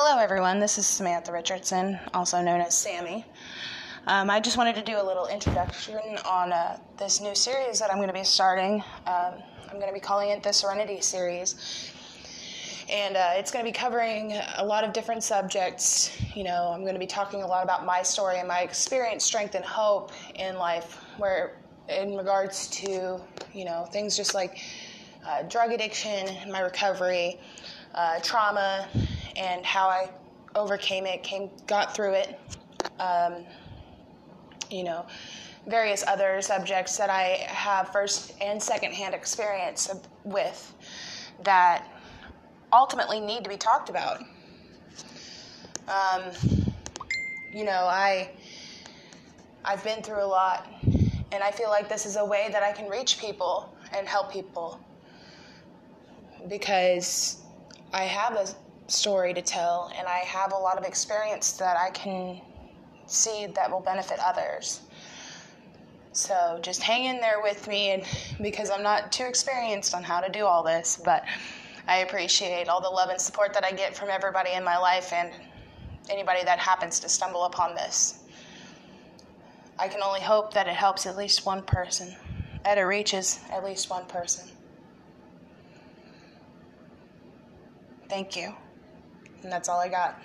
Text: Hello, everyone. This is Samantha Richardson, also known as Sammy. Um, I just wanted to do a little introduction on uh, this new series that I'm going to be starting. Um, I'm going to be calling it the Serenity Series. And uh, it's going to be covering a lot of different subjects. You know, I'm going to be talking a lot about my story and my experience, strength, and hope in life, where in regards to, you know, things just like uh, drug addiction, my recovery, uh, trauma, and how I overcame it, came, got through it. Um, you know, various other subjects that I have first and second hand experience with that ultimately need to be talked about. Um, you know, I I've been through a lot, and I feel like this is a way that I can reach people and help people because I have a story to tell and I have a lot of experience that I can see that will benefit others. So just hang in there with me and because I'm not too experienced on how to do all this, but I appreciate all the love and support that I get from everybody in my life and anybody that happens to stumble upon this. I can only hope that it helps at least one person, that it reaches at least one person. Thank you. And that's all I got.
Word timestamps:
Hello, 0.00 0.16
everyone. 0.16 0.60
This 0.60 0.78
is 0.78 0.86
Samantha 0.86 1.32
Richardson, 1.32 1.98
also 2.14 2.40
known 2.40 2.60
as 2.60 2.72
Sammy. 2.72 3.26
Um, 4.06 4.30
I 4.30 4.38
just 4.38 4.56
wanted 4.56 4.76
to 4.76 4.82
do 4.82 4.96
a 4.96 5.02
little 5.02 5.26
introduction 5.26 5.98
on 6.24 6.52
uh, 6.52 6.78
this 6.96 7.20
new 7.20 7.34
series 7.34 7.80
that 7.80 7.90
I'm 7.90 7.96
going 7.96 8.06
to 8.06 8.14
be 8.14 8.22
starting. 8.22 8.74
Um, 9.08 9.42
I'm 9.64 9.74
going 9.80 9.88
to 9.88 9.92
be 9.92 9.98
calling 9.98 10.30
it 10.30 10.40
the 10.40 10.52
Serenity 10.52 11.00
Series. 11.00 11.90
And 12.88 13.16
uh, 13.16 13.30
it's 13.32 13.50
going 13.50 13.64
to 13.64 13.68
be 13.68 13.76
covering 13.76 14.38
a 14.58 14.64
lot 14.64 14.84
of 14.84 14.92
different 14.92 15.24
subjects. 15.24 16.16
You 16.32 16.44
know, 16.44 16.70
I'm 16.72 16.82
going 16.82 16.94
to 16.94 17.00
be 17.00 17.06
talking 17.08 17.42
a 17.42 17.46
lot 17.48 17.64
about 17.64 17.84
my 17.84 18.04
story 18.04 18.38
and 18.38 18.46
my 18.46 18.60
experience, 18.60 19.24
strength, 19.24 19.56
and 19.56 19.64
hope 19.64 20.12
in 20.36 20.58
life, 20.58 21.02
where 21.16 21.56
in 21.88 22.16
regards 22.16 22.68
to, 22.68 23.20
you 23.52 23.64
know, 23.64 23.84
things 23.90 24.16
just 24.16 24.32
like 24.32 24.60
uh, 25.26 25.42
drug 25.42 25.72
addiction, 25.72 26.52
my 26.52 26.60
recovery, 26.60 27.40
uh, 27.96 28.20
trauma, 28.20 28.86
and 29.36 29.64
how 29.64 29.88
I 29.88 30.10
overcame 30.54 31.06
it, 31.06 31.22
came, 31.22 31.50
got 31.66 31.94
through 31.94 32.14
it. 32.14 32.38
Um, 32.98 33.44
you 34.70 34.84
know, 34.84 35.06
various 35.66 36.04
other 36.06 36.40
subjects 36.42 36.96
that 36.96 37.10
I 37.10 37.44
have 37.46 37.90
first 37.92 38.34
and 38.40 38.62
second 38.62 38.92
hand 38.92 39.14
experience 39.14 39.90
with 40.24 40.74
that 41.44 41.86
ultimately 42.72 43.20
need 43.20 43.44
to 43.44 43.50
be 43.50 43.56
talked 43.56 43.88
about. 43.88 44.20
Um, 45.88 46.22
you 47.52 47.64
know, 47.64 47.86
I 47.86 48.30
I've 49.64 49.82
been 49.84 50.02
through 50.02 50.22
a 50.22 50.26
lot, 50.26 50.66
and 51.32 51.42
I 51.42 51.50
feel 51.50 51.68
like 51.68 51.88
this 51.88 52.06
is 52.06 52.16
a 52.16 52.24
way 52.24 52.48
that 52.52 52.62
I 52.62 52.72
can 52.72 52.88
reach 52.88 53.18
people 53.18 53.74
and 53.96 54.06
help 54.06 54.32
people 54.32 54.80
because 56.48 57.38
I 57.92 58.04
have 58.04 58.34
a 58.34 58.46
story 58.88 59.34
to 59.34 59.42
tell 59.42 59.92
and 59.96 60.08
I 60.08 60.18
have 60.18 60.52
a 60.52 60.56
lot 60.56 60.78
of 60.78 60.84
experience 60.84 61.52
that 61.52 61.76
I 61.76 61.90
can 61.90 62.40
see 63.06 63.46
that 63.54 63.70
will 63.70 63.80
benefit 63.80 64.18
others. 64.24 64.80
So 66.12 66.58
just 66.62 66.82
hang 66.82 67.04
in 67.04 67.20
there 67.20 67.40
with 67.42 67.68
me 67.68 67.90
and 67.90 68.02
because 68.42 68.70
I'm 68.70 68.82
not 68.82 69.12
too 69.12 69.24
experienced 69.24 69.94
on 69.94 70.02
how 70.02 70.20
to 70.20 70.30
do 70.30 70.46
all 70.46 70.62
this, 70.62 71.00
but 71.04 71.24
I 71.86 71.98
appreciate 71.98 72.68
all 72.68 72.80
the 72.80 72.88
love 72.88 73.10
and 73.10 73.20
support 73.20 73.52
that 73.54 73.64
I 73.64 73.72
get 73.72 73.96
from 73.96 74.08
everybody 74.10 74.52
in 74.52 74.64
my 74.64 74.78
life 74.78 75.12
and 75.12 75.32
anybody 76.10 76.42
that 76.44 76.58
happens 76.58 76.98
to 77.00 77.08
stumble 77.08 77.44
upon 77.44 77.74
this. 77.74 78.20
I 79.78 79.86
can 79.86 80.02
only 80.02 80.20
hope 80.20 80.52
that 80.54 80.66
it 80.66 80.74
helps 80.74 81.06
at 81.06 81.16
least 81.16 81.46
one 81.46 81.62
person, 81.62 82.16
that 82.64 82.78
it 82.78 82.82
reaches 82.82 83.38
at 83.52 83.64
least 83.64 83.90
one 83.90 84.06
person. 84.06 84.48
Thank 88.08 88.34
you. 88.34 88.54
And 89.42 89.52
that's 89.52 89.68
all 89.68 89.80
I 89.80 89.88
got. 89.88 90.20